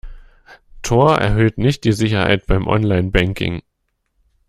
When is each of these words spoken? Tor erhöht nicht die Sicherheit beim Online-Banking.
Tor 0.81 1.19
erhöht 1.19 1.59
nicht 1.59 1.83
die 1.83 1.91
Sicherheit 1.91 2.47
beim 2.47 2.65
Online-Banking. 2.65 3.61